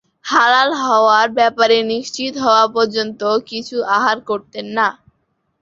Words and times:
হালাল 0.25 0.69
হওয়ার 0.83 1.27
ব্যাপারে 1.37 1.77
নিশ্চিত 1.91 2.33
হওয়া 2.43 2.65
পর্যন্ত 2.75 3.21
কিছু 3.49 3.77
আহার 3.95 4.17
করতেন 4.29 4.65
না। 4.77 4.87